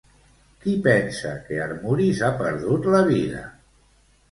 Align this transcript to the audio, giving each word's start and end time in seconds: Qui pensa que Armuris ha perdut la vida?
Qui 0.63 0.71
pensa 0.87 1.35
que 1.51 1.59
Armuris 1.67 2.23
ha 2.25 2.33
perdut 2.41 2.91
la 2.97 3.05
vida? 3.13 3.47